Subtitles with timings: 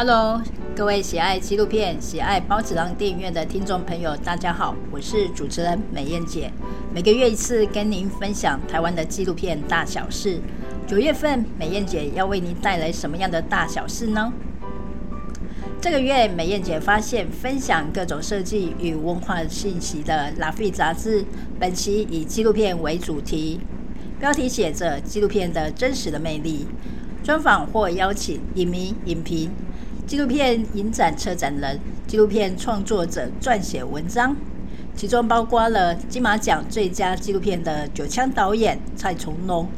[0.00, 0.40] Hello，
[0.76, 6.52] 各位喜爱纪录片、喜爱包子郎电影院的听众朋友，大家好，我是主持人美燕姐。
[6.94, 10.40] 每个月一次跟您分享台湾的纪录片大小事。
[10.86, 14.32] 九月份，美燕姐要为您带来什么样的大小事呢？
[15.80, 21.24] 这个月，美燕姐发现分享各种设计与文化信息的《Lafite》杂志，
[21.58, 23.58] 本期以纪录片为主题，
[24.20, 26.68] 标题写着“纪录片的真实的魅力”，
[27.24, 29.50] 专访或邀请影迷、影评。
[30.08, 34.34] 纪录片影展策展人、纪录片创作者撰写文章，
[34.96, 39.68] 其中包括了金马奖最佳纪录片的九枪导演蔡从龙，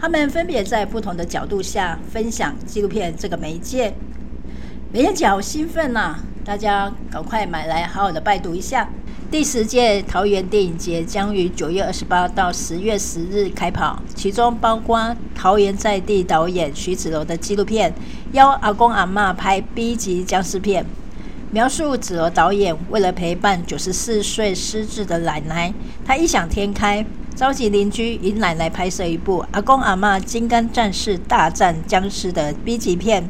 [0.00, 3.92] 他们分别在不同的角度下分享纪录片这个媒介。
[4.92, 8.88] 没人讲兴奋呐、大家赶快买来好好的拜读一下。
[9.32, 17.90] 第十届桃园电影节将于九月二十八到十月十日开跑，其中包括桃园在地导演徐子柔的纪录片
[18.32, 20.84] 《邀阿公阿嬷拍 B 级僵尸片》，
[21.50, 25.72] 描述子柔导演为了陪伴九十四岁失智的奶奶，
[26.04, 27.02] 他异想天开，
[27.34, 33.26] 召集邻居与奶奶拍摄一部阿公阿嬷金刚战士大战僵尸的 B 级片。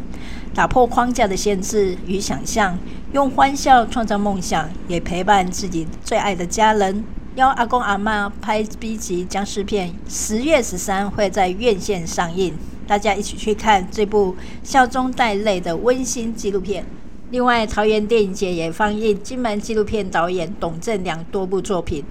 [0.55, 2.79] 打破框架的限制与想象，
[3.13, 7.03] 用欢笑创造梦想，也陪伴自己最爱的家人。
[7.37, 12.53] 邀阿公阿妈拍 B 级僵尸片，十月十三会在院线上映，
[12.87, 16.85] 大家一起去看这部笑中带泪的温馨纪录片。
[17.31, 22.05] 另外，桃园电影节也放映金门纪录片导演董振良多部作品，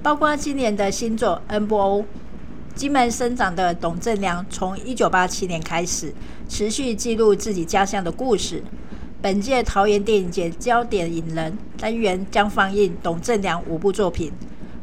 [0.00, 2.02] 包括今年的新作《恩波欧》。
[2.74, 6.12] 金门生长的董振良，从一九八七年开始，
[6.48, 8.62] 持续记录自己家乡的故事。
[9.20, 14.32] 本届桃园电影节焦点影人单元将放映董振良五部作品，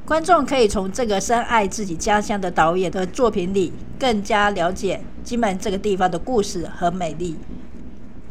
[0.05, 7.35] 观众可以从这个深爱自己家乡的导演的作品里，更加了解金门这个地方的故事和美丽。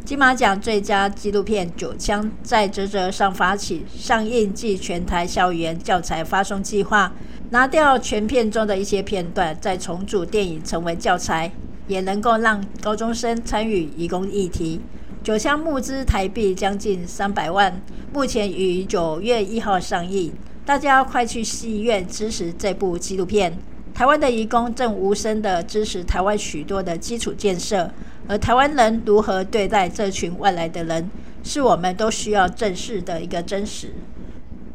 [0.04, 7.12] 金马奖最佳纪录片《九枪》在啧啧上发起上映暨全台校园教材发送计划。
[7.50, 11.52] 拿掉全片中的一些片段，再重组电影成为教材，
[11.86, 14.80] 也能够让高中生参与移工议题。
[15.22, 17.80] 九枪募资台币将近三百万，
[18.12, 20.32] 目前于九月一号上映，
[20.64, 23.56] 大家快去戏院支持这部纪录片。
[23.94, 27.90] 台湾的移工正无声的支持台湾许多的基础建设，
[28.26, 31.08] 而台湾人如何对待这群外来的人，
[31.44, 33.92] 是我们都需要正视的一个真实。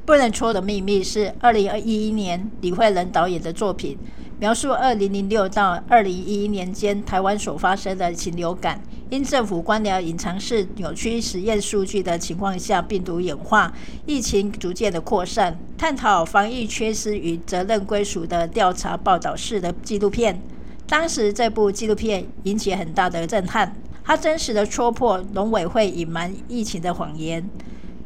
[0.06, 3.98] 不能戳的秘密是二零一一年李惠仁导演的作品，
[4.40, 8.82] 描述二零零六到二零一一年间台湾所发生的禽流感，
[9.12, 13.72] 因政府官僚隐藏式扭曲实验数据的情况下，病毒演化，
[14.08, 20.42] 疫情逐渐的扩散，探讨防疫缺失与责任归属的调查报道式的纪录片。
[20.88, 27.48] 当时这部纪录片引起很大的震撼，它真实的戳破农委会隐瞒疫情的谎言。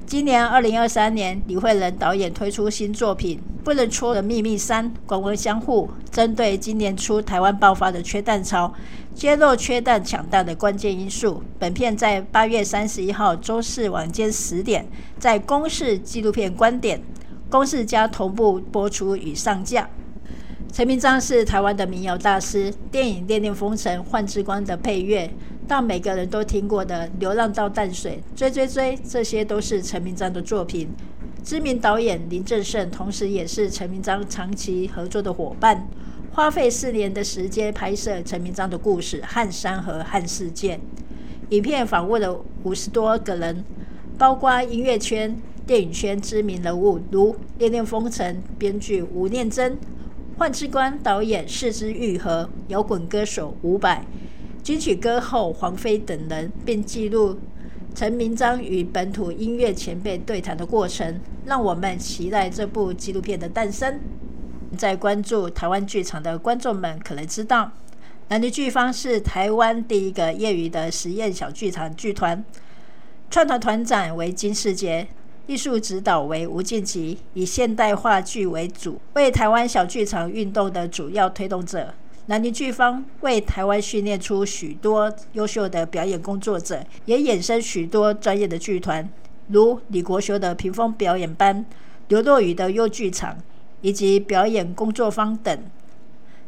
[0.07, 8.71] 今年二零二三年，李惠仁导演推出新作品《不能戳的秘密三：官官相护》，针对今年初台湾爆发的缺蛋潮，
[9.15, 11.41] 揭露缺蛋抢蛋的关键因素。
[11.57, 14.85] 本片在八月三十一号周四晚间十点，
[15.17, 17.01] 在公视纪录片观点、
[17.49, 19.89] 公视加同步播出与上架。
[20.71, 25.33] 陈明章是台湾的民谣大师，电影《恋恋风尘》幻之光的配乐，
[25.67, 30.89] 到每个人都听过的《流浪到淡水》、追追追，这些都是陈明章的作品。
[31.43, 35.87] 知名导演林正盛，同时也是陈明章长期合作的伙伴，
[36.31, 40.77] 花费四年的时间拍摄陈明章的故事《汉山河汉世界》。
[41.49, 43.63] 影片访问了五十多个人，
[44.17, 49.73] 包括音乐圈、电影圈知名人物，如《恋恋风尘》编剧吴念真。
[50.37, 54.03] 《幻之光》导演是枝裕和、摇滚歌手伍佰、
[54.65, 57.37] 金曲歌后黄妃等人，并记录
[57.93, 63.99] 陈明章与本土音乐前辈对谈的过程，让我们期待这部纪录片的诞生。
[64.75, 67.73] 在关注台湾剧场的观众们可能知道，
[68.29, 72.43] 南泥剧坊是台湾第一个业余的实验小剧场剧团，
[73.29, 75.07] 创团团长为金世杰。
[75.45, 81.93] 艺术指导为吴静吉，以现代话剧为主，为台湾小剧场运动的主要推动者。
[82.27, 89.07] 南宁剧方为台湾训练出许多优秀的表演工作者，也衍生许多专业的剧团，
[89.49, 91.63] 如李国修的屏风表演班、
[92.07, 93.37] 刘若雨的幼剧场
[93.81, 95.59] 以及表演工作坊等。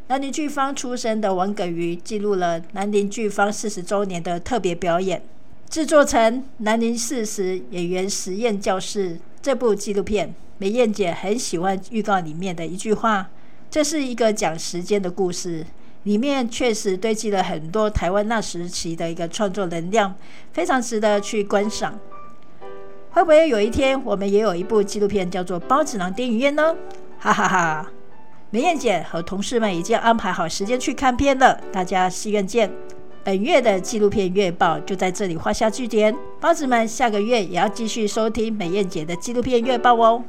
[0.08, 5.22] 南宁剧方出身的王耿瑜记录了南宁剧方四十周年的特别表演。
[5.68, 13.28] 制作成《南宁四十演员实验教室》这部纪录片，美燕姐很喜欢预告里面的一句话
[13.70, 15.64] ：“这是一个讲时间的故事，
[16.04, 20.14] 里面确实堆积了很多台湾那时期的一个创作能量，
[20.52, 21.98] 非常值得去观赏。
[23.10, 26.74] 会不会有一天我们也有一部纪录片叫做《包子囊电影院》呢？
[27.18, 27.90] 哈哈哈哈！
[28.50, 32.70] 美燕姐和同事们已经安排好时间去看片了，大家戏院见。
[33.24, 40.24] 本月的纪录片月报就在这里画下句点，包子们下个月也要继续收听美燕姐的纪录片月报哦。